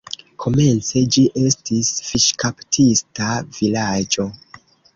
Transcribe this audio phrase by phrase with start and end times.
[0.43, 4.29] Komence ĝi estis fiŝkaptista vilaĝo.